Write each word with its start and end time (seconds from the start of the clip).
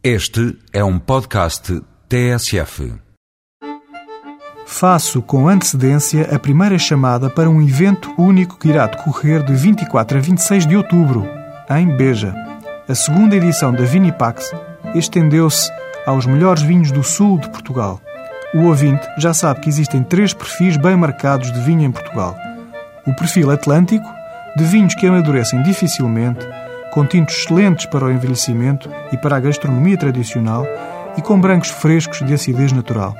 Este 0.00 0.56
é 0.72 0.84
um 0.84 0.96
podcast 0.96 1.82
TSF. 2.08 2.94
Faço 4.64 5.20
com 5.20 5.48
antecedência 5.48 6.32
a 6.32 6.38
primeira 6.38 6.78
chamada 6.78 7.28
para 7.28 7.50
um 7.50 7.60
evento 7.60 8.14
único 8.16 8.56
que 8.56 8.68
irá 8.68 8.86
decorrer 8.86 9.42
de 9.42 9.52
24 9.54 10.18
a 10.18 10.20
26 10.20 10.66
de 10.68 10.76
outubro, 10.76 11.28
em 11.68 11.96
Beja. 11.96 12.32
A 12.88 12.94
segunda 12.94 13.34
edição 13.34 13.72
da 13.72 13.82
Vinipax 13.82 14.52
estendeu-se 14.94 15.68
aos 16.06 16.26
melhores 16.26 16.62
vinhos 16.62 16.92
do 16.92 17.02
sul 17.02 17.36
de 17.36 17.50
Portugal. 17.50 18.00
O 18.54 18.66
ouvinte 18.66 19.04
já 19.18 19.34
sabe 19.34 19.62
que 19.62 19.68
existem 19.68 20.04
três 20.04 20.32
perfis 20.32 20.76
bem 20.76 20.96
marcados 20.96 21.50
de 21.50 21.60
vinho 21.60 21.82
em 21.82 21.90
Portugal. 21.90 22.36
O 23.04 23.12
perfil 23.16 23.50
atlântico, 23.50 24.06
de 24.56 24.62
vinhos 24.62 24.94
que 24.94 25.08
amadurecem 25.08 25.60
dificilmente, 25.64 26.46
com 26.92 27.04
tintos 27.06 27.36
excelentes 27.36 27.86
para 27.86 28.04
o 28.06 28.10
envelhecimento 28.10 28.90
e 29.12 29.16
para 29.16 29.36
a 29.36 29.40
gastronomia 29.40 29.96
tradicional 29.96 30.66
e 31.16 31.22
com 31.22 31.40
brancos 31.40 31.70
frescos 31.70 32.24
de 32.24 32.34
acidez 32.34 32.72
natural. 32.72 33.14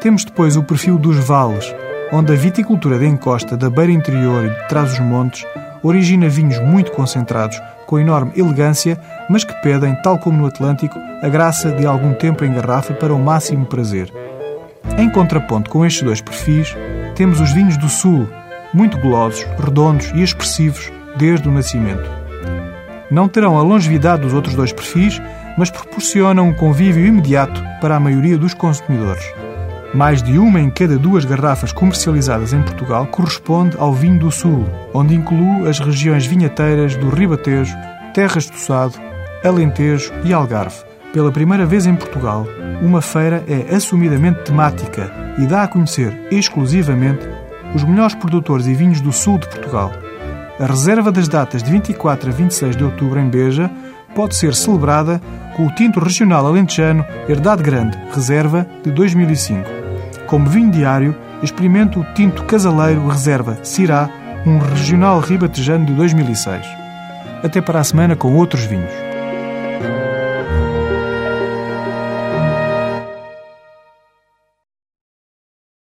Temos 0.00 0.24
depois 0.24 0.56
o 0.56 0.62
perfil 0.62 0.98
dos 0.98 1.16
vales, 1.16 1.74
onde 2.12 2.32
a 2.32 2.36
viticultura 2.36 2.98
de 2.98 3.06
encosta 3.06 3.56
da 3.56 3.68
beira 3.68 3.92
interior 3.92 4.44
e 4.44 4.50
de 4.50 4.68
trás 4.68 4.92
os 4.92 5.00
montes 5.00 5.44
origina 5.82 6.28
vinhos 6.28 6.58
muito 6.60 6.92
concentrados, 6.92 7.60
com 7.86 7.98
enorme 7.98 8.32
elegância, 8.36 8.98
mas 9.28 9.44
que 9.44 9.54
pedem, 9.62 9.94
tal 10.02 10.18
como 10.18 10.38
no 10.38 10.46
Atlântico, 10.46 10.98
a 11.22 11.28
graça 11.28 11.70
de 11.70 11.86
algum 11.86 12.14
tempo 12.14 12.44
em 12.44 12.52
garrafa 12.52 12.94
para 12.94 13.14
o 13.14 13.18
máximo 13.18 13.66
prazer. 13.66 14.12
Em 14.98 15.10
contraponto 15.10 15.70
com 15.70 15.84
estes 15.84 16.02
dois 16.02 16.20
perfis, 16.20 16.74
temos 17.14 17.40
os 17.40 17.52
vinhos 17.52 17.76
do 17.76 17.88
Sul, 17.88 18.28
muito 18.72 18.98
golosos, 18.98 19.44
redondos 19.58 20.10
e 20.14 20.22
expressivos 20.22 20.92
desde 21.16 21.48
o 21.48 21.52
nascimento. 21.52 22.25
Não 23.10 23.28
terão 23.28 23.58
a 23.58 23.62
longevidade 23.62 24.22
dos 24.22 24.32
outros 24.32 24.54
dois 24.54 24.72
perfis, 24.72 25.20
mas 25.56 25.70
proporcionam 25.70 26.48
um 26.48 26.54
convívio 26.54 27.06
imediato 27.06 27.62
para 27.80 27.96
a 27.96 28.00
maioria 28.00 28.36
dos 28.36 28.52
consumidores. 28.52 29.24
Mais 29.94 30.22
de 30.22 30.38
uma 30.38 30.60
em 30.60 30.68
cada 30.68 30.98
duas 30.98 31.24
garrafas 31.24 31.72
comercializadas 31.72 32.52
em 32.52 32.60
Portugal 32.60 33.06
corresponde 33.06 33.76
ao 33.78 33.94
vinho 33.94 34.18
do 34.18 34.30
Sul, 34.30 34.66
onde 34.92 35.14
inclui 35.14 35.68
as 35.68 35.78
regiões 35.78 36.26
vinheteiras 36.26 36.96
do 36.96 37.08
Ribatejo, 37.08 37.76
Terras 38.12 38.50
do 38.50 38.58
Sado, 38.58 38.94
Alentejo 39.44 40.12
e 40.24 40.32
Algarve. 40.32 40.84
Pela 41.12 41.32
primeira 41.32 41.64
vez 41.64 41.86
em 41.86 41.94
Portugal, 41.94 42.46
uma 42.82 43.00
feira 43.00 43.42
é 43.48 43.74
assumidamente 43.74 44.42
temática 44.42 45.10
e 45.38 45.46
dá 45.46 45.62
a 45.62 45.68
conhecer 45.68 46.12
exclusivamente 46.30 47.26
os 47.74 47.84
melhores 47.84 48.14
produtores 48.14 48.66
e 48.66 48.74
vinhos 48.74 49.00
do 49.00 49.12
sul 49.12 49.38
de 49.38 49.48
Portugal. 49.48 49.92
A 50.58 50.64
reserva 50.64 51.12
das 51.12 51.28
datas 51.28 51.62
de 51.62 51.70
24 51.70 52.30
a 52.30 52.32
26 52.32 52.76
de 52.76 52.84
outubro 52.84 53.20
em 53.20 53.28
Beja 53.28 53.70
pode 54.14 54.34
ser 54.34 54.54
celebrada 54.54 55.20
com 55.54 55.66
o 55.66 55.74
tinto 55.74 56.00
regional 56.00 56.46
alentejano 56.46 57.04
Herdade 57.28 57.62
Grande, 57.62 57.98
reserva 58.10 58.66
de 58.82 58.90
2005. 58.90 59.68
Como 60.26 60.48
vinho 60.48 60.70
diário, 60.70 61.14
experimento 61.42 62.00
o 62.00 62.14
tinto 62.14 62.42
casaleiro 62.44 63.06
reserva 63.06 63.58
Cirá, 63.62 64.08
um 64.46 64.56
regional 64.56 65.20
ribatejano 65.20 65.84
de 65.84 65.92
2006. 65.92 66.66
Até 67.44 67.60
para 67.60 67.80
a 67.80 67.84
semana 67.84 68.16
com 68.16 68.34
outros 68.34 68.64
vinhos. 68.64 69.15